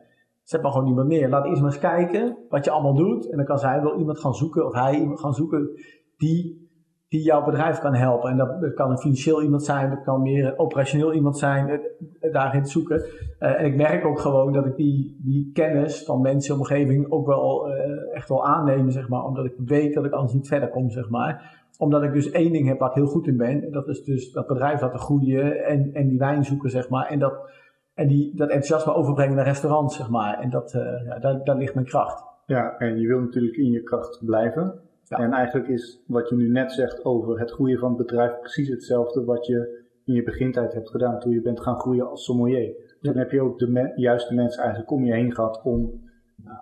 [0.44, 1.30] zet maar gewoon iemand neer.
[1.30, 3.30] Laat eerst maar eens kijken wat je allemaal doet.
[3.30, 5.70] En dan kan zij wel iemand gaan zoeken, of hij iemand gaan zoeken,
[6.18, 6.70] die,
[7.08, 8.30] die jouw bedrijf kan helpen.
[8.30, 12.34] En dat, kan een financieel iemand zijn, dat kan meer een operationeel iemand zijn, uh,
[12.34, 13.04] daarin zoeken.
[13.40, 17.70] En ik merk ook gewoon dat ik die, die kennis van mensen omgeving ook wel
[18.14, 19.24] echt wel aanneem, zeg maar.
[19.24, 22.52] Omdat ik weet dat ik anders niet verder kom, zeg maar omdat ik dus één
[22.52, 23.64] ding heb waar ik heel goed in ben.
[23.64, 27.08] En dat is dus dat bedrijf laten groeien en, en die wijn zoeken, zeg maar.
[27.08, 27.50] En dat,
[27.94, 30.40] en die, dat enthousiasme overbrengen naar restaurants, zeg maar.
[30.40, 32.24] En dat, uh, ja, daar, daar ligt mijn kracht.
[32.46, 34.80] Ja, en je wil natuurlijk in je kracht blijven.
[35.04, 35.18] Ja.
[35.18, 38.70] En eigenlijk is wat je nu net zegt over het groeien van het bedrijf precies
[38.70, 42.74] hetzelfde wat je in je begintijd hebt gedaan toen je bent gaan groeien als sommelier.
[43.02, 46.02] Toen heb je ook de me juiste mensen eigenlijk om je heen gehad om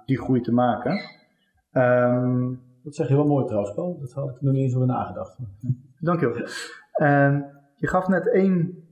[0.06, 1.00] die groei te maken.
[1.72, 4.00] Um, dat zeg je wel mooi trouwens, Paul.
[4.00, 5.38] Dat had ik nog niet eens over nagedacht.
[6.00, 6.48] Dankjewel.
[7.02, 7.40] Uh,
[7.76, 8.84] je gaf net één,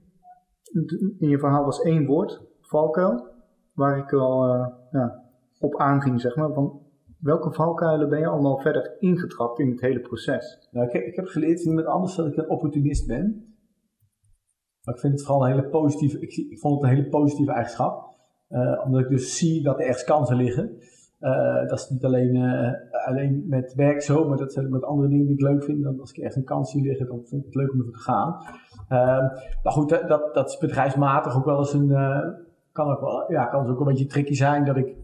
[1.18, 3.26] in je verhaal was één woord, valkuil,
[3.72, 5.22] waar ik al uh, ja,
[5.58, 6.52] op aanging, zeg maar.
[6.52, 6.82] Van
[7.18, 10.68] welke valkuilen ben je allemaal verder ingetrapt in het hele proces?
[10.70, 13.56] Nou, ik, ik heb geleerd met anders dat ik een opportunist ben.
[14.82, 17.52] Maar ik vind het vooral een hele positieve, ik, ik vond het een hele positieve
[17.52, 18.16] eigenschap.
[18.48, 20.78] Uh, omdat ik dus zie dat er ergens kansen liggen.
[21.20, 22.72] Uh, dat is niet alleen, uh,
[23.06, 25.82] alleen met werk zo, maar dat zijn met andere dingen die ik leuk vind.
[25.82, 27.92] Dan als ik echt een kans zie liggen, dan vind ik het leuk om ervoor
[27.92, 28.36] te gaan.
[28.88, 32.20] Uh, maar goed, dat, dat is bedrijfsmatig ook wel eens een, uh,
[32.72, 34.96] kan ook wel, ja, kan ook een beetje tricky zijn dat ik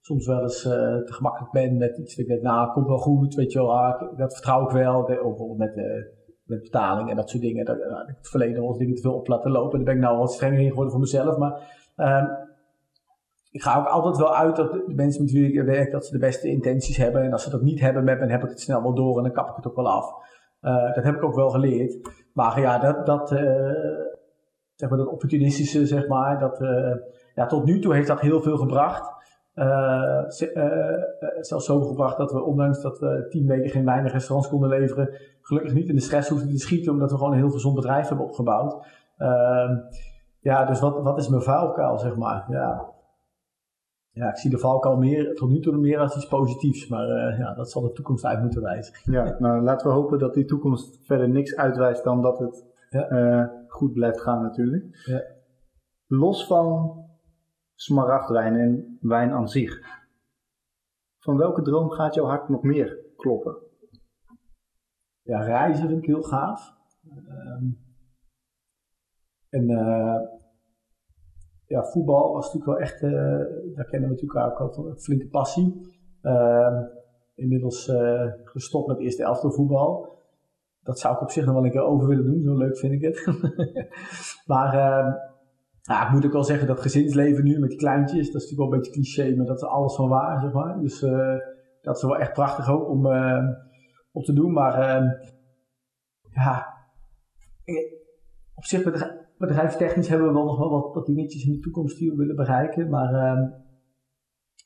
[0.00, 2.16] soms wel eens te gemakkelijk ben met iets.
[2.16, 5.00] Ik denk, nou, komt wel goed, weet je wel, ah, dat vertrouw ik wel.
[5.00, 5.74] Of bijvoorbeeld met,
[6.44, 7.64] met betaling en dat soort dingen.
[7.64, 7.76] Dat,
[8.06, 9.76] het verleden wel dingen te veel op laten lopen.
[9.76, 11.36] Daar ben ik nou wat strenger in geworden voor mezelf.
[11.36, 12.26] Maar ehm,
[13.56, 16.12] ik ga ook altijd wel uit dat de mensen met wie ik werk, dat ze
[16.12, 17.22] de beste intenties hebben.
[17.22, 19.16] En als ze dat niet hebben met me, dan heb ik het snel wel door
[19.16, 20.14] en dan kap ik het ook wel af.
[20.62, 22.10] Uh, dat heb ik ook wel geleerd.
[22.32, 23.38] Maar ja, dat, dat, uh,
[24.74, 26.94] zeg maar, dat opportunistische, zeg maar, dat, uh,
[27.34, 29.14] ja, tot nu toe heeft dat heel veel gebracht.
[31.40, 35.10] zelfs zo gebracht dat we, ondanks dat we tien weken geen weinig restaurants konden leveren,
[35.40, 38.08] gelukkig niet in de stress hoefden te schieten, omdat we gewoon een heel gezond bedrijf
[38.08, 38.86] hebben opgebouwd.
[39.16, 39.76] Ehm,
[40.40, 42.46] ja, dus wat, wat is mijn vuilkuil, zeg maar?
[42.48, 42.94] Ja,
[44.16, 46.88] ja, ik zie de valkuil meer, tot nu toe meer als iets positiefs.
[46.88, 48.94] Maar uh, ja, dat zal de toekomst uit moeten wijzen.
[49.12, 53.10] Ja, nou laten we hopen dat die toekomst verder niks uitwijst dan dat het ja.
[53.10, 55.04] uh, goed blijft gaan natuurlijk.
[55.04, 55.22] Ja.
[56.06, 56.96] Los van
[57.74, 59.80] smaragdwijn en wijn aan zich.
[61.18, 63.56] Van welke droom gaat jouw hart nog meer kloppen?
[65.22, 66.74] Ja, reizen vind ik heel gaaf.
[67.28, 67.64] Ehm,
[69.48, 70.20] en uh,
[71.66, 73.12] ja, voetbal was natuurlijk wel echt, uh,
[73.74, 75.94] daar kennen we natuurlijk ook al een flinke passie.
[76.22, 76.80] Uh,
[77.34, 80.14] inmiddels uh, gestopt met eerste elftal voetbal.
[80.82, 82.92] Dat zou ik op zich nog wel een keer over willen doen, zo leuk vind
[82.92, 83.26] ik het.
[84.52, 85.12] maar ehm,
[85.82, 88.58] ja, ik moet ook wel zeggen dat gezinsleven nu met die kleintjes, dat is natuurlijk
[88.58, 90.80] wel een beetje cliché, maar dat is alles van waar, zeg maar.
[90.80, 91.00] Dus
[91.80, 93.06] dat is wel echt prachtig ook om,
[94.12, 94.52] om te doen.
[94.52, 95.08] Maar ehm,
[96.30, 96.66] ja,
[98.54, 98.82] op zich
[99.38, 102.36] bedrijfstechnisch hebben we wel nog wel wat, wat dingetjes in de toekomst die we willen
[102.36, 102.88] bereiken.
[102.88, 103.48] Maar uh,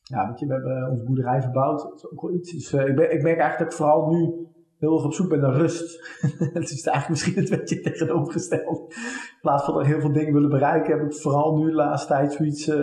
[0.02, 1.82] ja, weet je, we hebben onze boerderij verbouwd.
[1.82, 2.52] Dat is ook wel iets.
[2.52, 5.28] Dus uh, ik, ben, ik merk eigenlijk dat ik vooral nu heel erg op zoek
[5.28, 6.18] ben naar rust.
[6.58, 8.94] het is eigenlijk misschien een beetje tegenovergesteld.
[8.94, 12.08] In plaats van dat heel veel dingen willen bereiken, heb ik vooral nu de laatste
[12.08, 12.68] tijd zoiets.
[12.68, 12.76] Uh,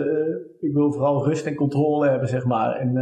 [0.60, 2.76] ik wil vooral rust en controle hebben, zeg maar.
[2.76, 2.96] En,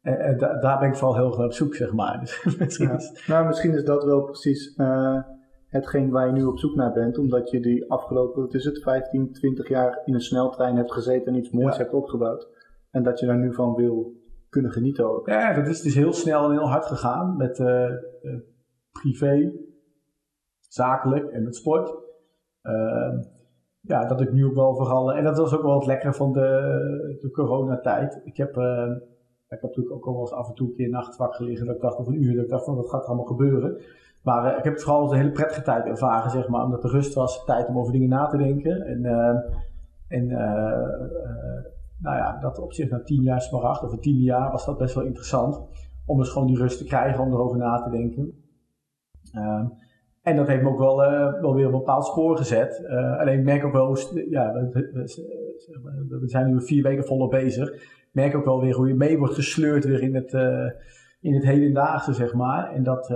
[0.00, 2.18] en daar ben ik vooral heel erg naar op zoek, zeg maar.
[2.44, 2.94] Dus misschien ja.
[2.94, 3.24] is...
[3.26, 4.74] Nou, misschien is dat wel precies
[5.76, 8.82] hetgeen waar je nu op zoek naar bent, omdat je die afgelopen, het is het,
[8.82, 12.48] 15, 20 jaar in een sneltrein hebt gezeten en iets moois hebt opgebouwd.
[12.90, 14.12] En dat je daar nu van wil
[14.48, 15.28] kunnen genieten ook.
[15.28, 17.90] Ja, dat is, het is heel snel en heel hard gegaan met uh,
[18.92, 19.52] privé,
[20.58, 21.94] zakelijk en met sport.
[22.62, 23.18] Uh,
[23.80, 26.32] ja, dat ik nu ook wel vooral, en dat was ook wel het lekkere van
[26.32, 28.20] de, de coronatijd.
[28.24, 28.56] Ik heb,
[29.46, 31.74] ik heb natuurlijk ook al wel eens af en toe een keer nachtvak gelegen, dat
[31.74, 33.80] ik dacht of een uur, dat ik dacht van wat gaat er allemaal gebeuren.
[34.26, 36.64] Maar uh, ik heb vooral een hele prettige tijd ervaren, zeg maar.
[36.64, 38.86] Omdat er rust was, tijd om over dingen na te denken.
[38.86, 39.28] En, uh,
[40.08, 40.38] en uh,
[41.98, 44.94] nou ja, dat op zich na tien jaar smaragd, of tien jaar, was dat best
[44.94, 45.60] wel interessant.
[46.06, 48.44] Om dus gewoon die rust te krijgen, om erover na te denken.
[49.32, 49.66] Ehm,
[50.22, 50.96] en dat heeft me ook wel,
[51.40, 52.86] wel weer een bepaald spoor gezet.
[53.18, 53.96] alleen ik merk ook wel,
[54.30, 54.90] ja, we,
[56.08, 57.72] we, zijn nu vier weken volop bezig.
[57.72, 60.32] Ik merk ook wel weer hoe je mee wordt gesleurd weer in het,
[61.20, 62.72] in het hedendaagse, zeg maar.
[62.72, 63.12] En dat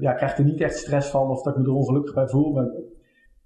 [0.00, 2.28] ja, ik krijg er niet echt stress van of dat ik me er ongelukkig bij
[2.28, 2.52] voel.
[2.52, 2.68] Maar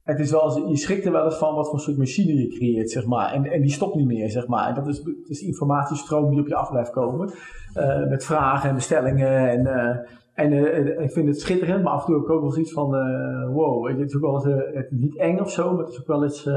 [0.07, 2.91] het is wel je schrikt er wel eens van wat voor soort machine je creëert,
[2.91, 3.33] zeg maar.
[3.33, 4.69] En, en die stopt niet meer, zeg maar.
[4.69, 7.31] En dat is, het is informatiestroom die op je af blijft komen.
[7.77, 9.49] Uh, met vragen en bestellingen.
[9.49, 9.97] En, uh,
[10.35, 12.91] en ik vind het schitterend, maar af en toe ik ook wel zoiets van,
[13.53, 16.23] wow, het is ook wel eens, niet eng of zo, maar het is ook wel
[16.23, 16.51] eens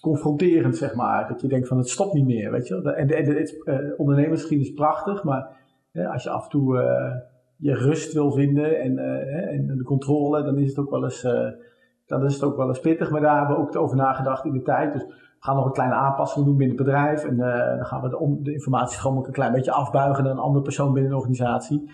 [0.00, 1.28] confronterend, zeg maar.
[1.28, 2.92] Dat je denkt van, het stopt niet meer, weet je.
[2.92, 3.36] En, en,
[4.50, 5.56] is prachtig, maar
[6.12, 6.78] als je af en toe
[7.62, 11.24] je rust wil vinden en, uh, en de controle, dan is het ook wel eens,
[11.24, 11.50] uh,
[12.06, 13.10] dan is het ook wel eens pittig.
[13.10, 14.92] Maar daar hebben we ook over nagedacht in de tijd.
[14.92, 17.24] Dus we gaan nog een kleine aanpassing doen binnen het bedrijf.
[17.24, 20.32] En uh, dan gaan we de, om, de informatiestroom ook een klein beetje afbuigen naar
[20.32, 21.90] een andere persoon binnen de organisatie.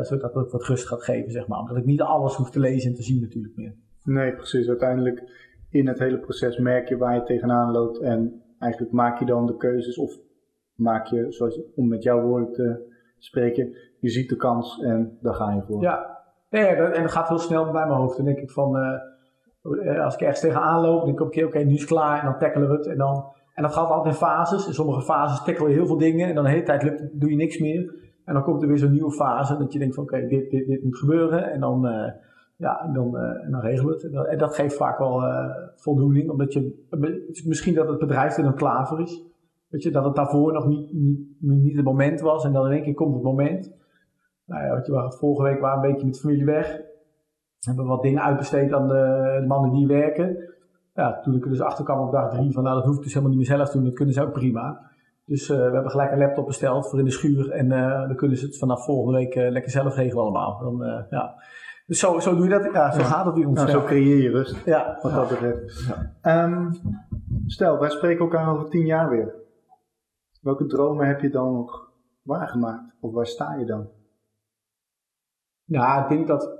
[0.00, 1.58] zodat het ook wat rust gaat geven, zeg maar.
[1.58, 3.74] Omdat ik niet alles hoef te lezen en te zien natuurlijk meer.
[4.04, 4.68] Nee, precies.
[4.68, 5.22] Uiteindelijk
[5.70, 7.98] in het hele proces merk je waar je tegenaan loopt.
[7.98, 10.18] En eigenlijk maak je dan de keuzes of
[10.74, 15.34] maak je, zoals, om met jouw woorden te spreken, je ziet de kans en daar
[15.34, 15.82] ga je voor.
[15.82, 16.18] Ja,
[16.50, 18.16] nee, en dat gaat heel snel bij mijn hoofd.
[18.16, 21.74] Dan denk ik van, uh, als ik ergens tegenaan loop, denk ik oké, oké, nu
[21.74, 22.86] is het klaar en dan tackelen we het.
[22.86, 24.66] En, dan, en dat gaat altijd in fases.
[24.66, 27.30] In sommige fases tackelen we heel veel dingen en dan de hele tijd lukt, doe
[27.30, 27.94] je niks meer.
[28.24, 30.66] En dan komt er weer zo'n nieuwe fase dat je denkt van oké, dit, dit,
[30.66, 31.52] dit moet gebeuren.
[31.52, 32.12] En dan, uh,
[32.56, 34.28] ja, en dan, en dan regelen we het.
[34.28, 35.22] En dat, geeft vaak wel
[35.76, 36.86] voldoening, omdat je,
[37.46, 39.24] misschien dat het bedrijf er dan klaar is.
[39.70, 42.72] Weet je, dat het daarvoor nog niet, niet, niet het moment was en dan in
[42.72, 43.72] één keer komt het moment.
[44.50, 46.80] Nou ja, vorige week waren we een beetje met familie weg.
[47.60, 50.54] Hebben wat dingen uitbesteed aan de, de mannen die werken.
[50.94, 53.02] Ja, toen ik er dus achter kwam op dag drie van nou dat hoef ik
[53.02, 54.90] dus helemaal niet meer zelf te doen, dat kunnen ze ook prima.
[55.24, 58.16] Dus uh, we hebben gelijk een laptop besteld voor in de schuur en uh, dan
[58.16, 60.58] kunnen ze het vanaf volgende week uh, lekker zelf regelen allemaal.
[60.58, 61.34] Dan, ja.
[61.86, 63.04] Dus zo, zo doe je dat, ja, zo ja.
[63.04, 64.98] gaat het weer nou, Zo creëer je rust, ja.
[65.02, 65.92] wat dat betreft.
[66.22, 66.44] Ja.
[66.44, 66.70] Um,
[67.46, 69.34] stel, wij spreken elkaar over tien jaar weer.
[70.40, 72.94] Welke dromen heb je dan nog waargemaakt?
[73.00, 73.88] Of waar sta je dan?
[75.70, 76.58] Nou, ik denk dat.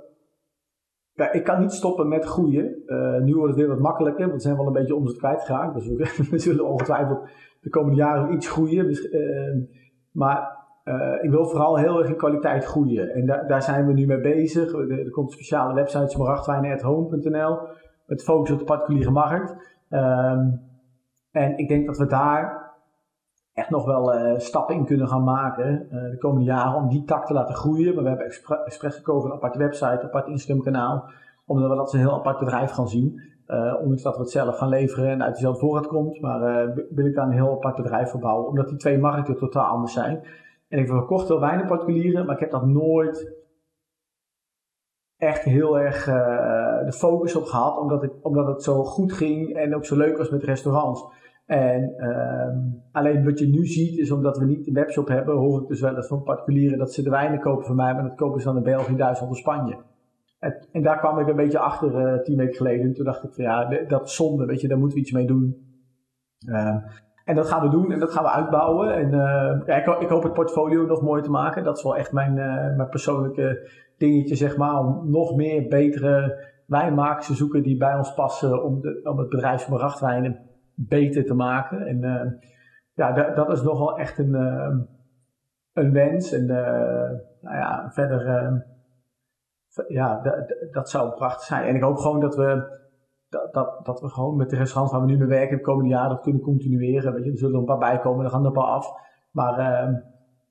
[1.31, 2.83] Ik kan niet stoppen met groeien.
[2.85, 5.73] Uh, nu wordt het weer wat makkelijker, want we zijn wel een beetje omzet kwijtgeraakt.
[5.73, 5.87] Dus
[6.29, 7.29] we, zullen ongetwijfeld
[7.61, 8.87] de komende jaren iets groeien.
[8.87, 9.63] Dus, uh,
[10.11, 13.09] maar uh, ik wil vooral heel erg in kwaliteit groeien.
[13.09, 14.73] En da daar zijn we nu mee bezig.
[14.73, 17.57] Er, komt een speciale website, smaragdwijn.home.nl,
[18.05, 19.51] met focus op de particuliere markt.
[19.89, 20.61] Um,
[21.31, 22.60] en ik denk dat we daar
[23.61, 27.03] echt nog wel uh, stappen in kunnen gaan maken uh, de komende jaren om die
[27.03, 27.93] tak te laten groeien.
[27.93, 28.27] Maar we hebben
[28.65, 31.09] expres gekozen een aparte website, een apart Instagram kanaal,
[31.45, 33.21] omdat we dat een heel apart bedrijf gaan zien.
[33.47, 37.05] Uh, ondanks dat we het zelf gaan leveren en uit dezelfde voorraad komt, maar wil
[37.05, 40.23] ik daar een heel apart bedrijf voor bouwen, omdat die twee markten totaal anders zijn.
[40.67, 43.33] En ik verkocht wel weinig particulieren, maar ik heb dat nooit
[45.17, 46.05] echt heel erg
[46.85, 50.17] de focus op gehad, omdat, ik, omdat het zo goed ging en ook zo leuk
[50.17, 51.03] was met restaurants.
[51.51, 52.57] En ehm,
[52.91, 55.81] alleen wat je nu ziet, is omdat we niet de webshop hebben, hoor ik dus
[55.81, 58.47] wel eens van particulieren dat ze de wijnen kopen van mij, maar dat kopen ze
[58.47, 59.77] dan in België, Duitsland of Spanje.
[60.39, 62.93] En, daar kwam ik een beetje achter uh, tien weken geleden.
[62.93, 65.25] Toen dacht ik van ja, dat is zonde, weet je, daar moeten we iets mee
[65.25, 65.65] doen.
[66.47, 66.77] Ehm,
[67.25, 68.93] en dat gaan we doen en dat gaan we uitbouwen.
[68.93, 69.09] En
[69.65, 71.63] ja, ik, ik, hoop het portfolio nog mooier te maken.
[71.63, 74.79] Dat is wel echt mijn, uh, mijn persoonlijke dingetje, zeg maar.
[74.79, 79.29] Om nog meer betere wijnmakers te zoeken die bij ons passen om, de, om het
[79.29, 81.87] bedrijf van Rachtwijnen beter te maken.
[81.87, 82.31] En uh,
[82.93, 84.33] ja, dat is nogal echt een,
[85.73, 86.31] een wens.
[86.31, 86.45] En
[87.41, 88.27] nou ja, verder
[89.87, 90.21] ja,
[90.71, 91.67] dat zou prachtig zijn.
[91.67, 92.79] En ik hoop gewoon dat we,
[93.29, 95.89] dat, dat, dat we gewoon met de restaurants waar we nu mee werken de komende
[95.89, 97.13] jaren kunnen continueren.
[97.13, 98.87] Weet je, er zullen er een paar bij komen, er gaan er een paar af.
[99.31, 99.59] Maar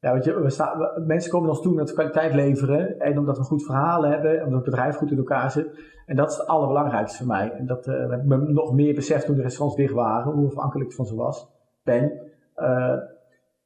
[0.00, 3.00] ja, weet je, we mensen komen ons toe dat we kwaliteit leveren.
[3.00, 5.78] En omdat we goed verhalen hebben, omdat het bedrijf goed in elkaar zit.
[6.06, 7.50] En dat is het allerbelangrijkste voor mij.
[7.50, 10.90] En dat uh, we hebben nog meer beseft toen de restaurants dicht waren, hoe afhankelijk
[10.90, 11.48] ik van ze was,
[11.82, 12.12] ben.
[12.56, 12.96] Uh,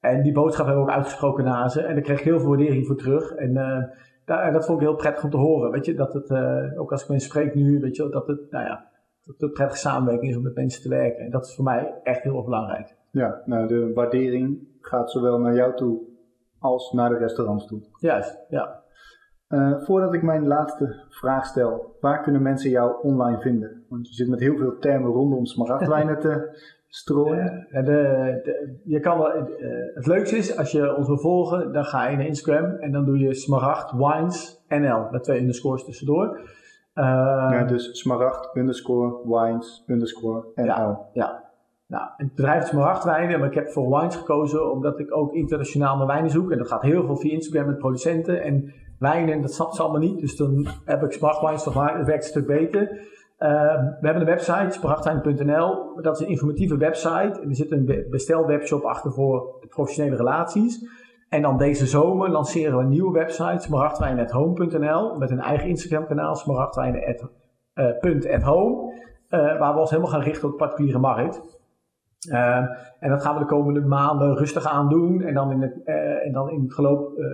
[0.01, 1.83] en die boodschap hebben we ook uitgesproken naar ze.
[1.83, 3.35] En daar kreeg ik heel veel waardering voor terug.
[3.35, 3.83] En uh,
[4.27, 5.71] ja, dat vond ik heel prettig om te horen.
[5.71, 6.31] Weet je, dat het,
[6.77, 8.89] ook als ik mensen spreek nu, weet je, dat het, nou ja,
[9.25, 11.25] dat het prettige samenwerking is om met mensen te werken.
[11.25, 12.97] En dat is voor mij echt heel belangrijk.
[13.11, 16.13] Ja, nou, de waardering gaat zowel naar jou toe
[16.65, 17.81] als naar de restaurants toe.
[17.99, 18.83] Juist, ja.
[19.49, 23.85] Uh, voordat ik mijn laatste vraag stel, waar kunnen mensen jou online vinden?
[23.89, 27.67] Want je zit met heel veel termen rondom smaragdwijnen te strooien.
[27.71, 29.27] Uh, de, je kan uh,
[29.95, 33.05] het leukste is, als je ons wil volgen, dan ga je naar Instagram en dan
[33.05, 36.41] doe je smaragd wines NL met twee underscores tussendoor.
[36.95, 40.67] ja, dus smaragd underscore wines underscore NL.
[40.67, 41.44] Ja, ja.
[41.87, 46.07] Nou, het bedrijf is maar ik heb voor wines gekozen omdat ik ook internationaal naar
[46.07, 46.51] wijnen zoek.
[46.51, 48.43] En dat gaat heel veel via Instagram met producenten.
[48.43, 50.21] En wijnen, dat snapt ze allemaal niet.
[50.21, 53.13] Dus dan heb ik smaragdwijns gemaakt, dat werkt een stuk beter.
[53.39, 53.49] Uh,
[54.01, 56.01] we hebben een website, smaragdwijn.nl.
[56.03, 57.41] Dat is een informatieve website.
[57.43, 60.89] En er zit een bestelwebshop achter voor professionele relaties.
[61.29, 65.19] En dan deze zomer lanceren we een nieuwe website, smaragdwijn.home.nl.
[65.19, 68.93] Met een eigen Instagram kanaal, smaragdwijn.home.
[69.29, 71.63] Uh, uh, waar we ons helemaal gaan richten op de particuliere markt.
[72.31, 72.57] Uh,
[72.99, 75.23] en dat gaan we de komende maanden rustig aan doen.
[75.23, 77.27] En dan in het, uh, en dan in het geloop, uh,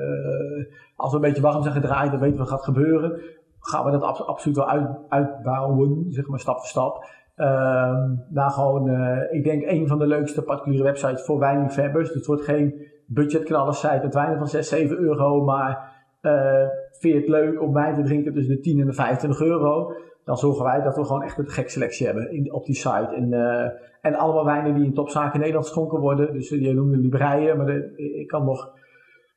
[0.96, 3.20] als we een beetje warm zijn gedraaid, dan weten we wat gaat gebeuren.
[3.60, 7.04] Gaan we dat abs absoluut wel uit, uitbouwen, zeg maar stap voor stap.
[7.34, 8.90] Ehm, daar gewoon,
[9.30, 12.06] ik denk, een van de leukste particuliere websites voor wijnliefhebbers.
[12.06, 15.92] Dus het wordt geen budgetknallersite met wijnen van 6, 7 euro, maar
[16.90, 19.92] vind je het leuk om wijn te drinken tussen de 10 en de 25 euro?
[20.24, 23.14] dan zorgen wij dat we gewoon echt een gek selectie hebben op die site.
[23.14, 23.32] En,
[24.00, 26.32] en allemaal wijnen die in topzaken in Nederland geschonken worden.
[26.32, 28.78] Dus je noemde Libreien, maar de, ik kan nog...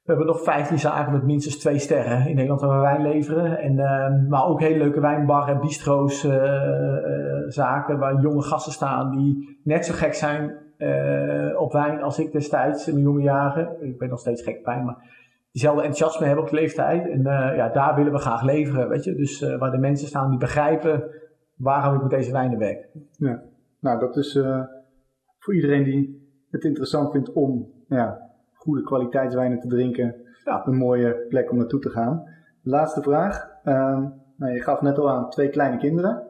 [0.04, 3.58] We hebben nog 15 zaken met minstens twee sterren in Nederland waar we wijn leveren.
[3.60, 6.32] En, uh, maar ook hele leuke wijnbar en bistro's uh,
[7.48, 10.62] zaken waar jonge gasten staan die net zo gek zijn
[11.58, 13.70] op wijn als ik destijds in mijn jonge jaren.
[13.82, 14.98] Ik ben nog steeds gek op wijn, maar
[15.52, 17.10] diezelfde enthousiasme hebben op de leeftijd.
[17.10, 17.22] En
[17.56, 19.16] ja, daar willen we graag leveren, weet je.
[19.16, 21.04] Dus waar de mensen staan die begrijpen
[21.56, 22.88] waarom ik met deze wijnen werk.
[23.18, 23.42] Ja,
[23.84, 24.64] nou dat is uh,
[25.38, 30.68] voor iedereen die het interessant vindt om ja, goede kwaliteitswijnen te drinken, ja.
[30.68, 32.24] een mooie plek om naartoe te gaan.
[32.62, 33.50] Laatste vraag.
[33.64, 36.28] Ehm, nou, je gaf net al aan twee kleine kinderen.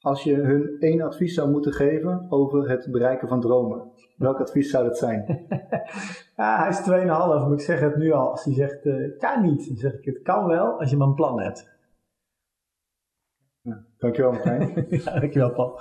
[0.00, 4.70] Als je hun één advies zou moeten geven over het bereiken van dromen, welk advies
[4.70, 5.46] zou dat zijn?
[6.36, 8.30] ja, hij is 2,5, maar ik zeg het nu al.
[8.30, 11.06] Als hij zegt, uh, kan niet, dan zeg ik het kan wel als je maar
[11.06, 11.78] een plan hebt.
[13.62, 14.86] Ja, dankjewel Martijn.
[15.04, 15.78] ja, dankjewel Paul.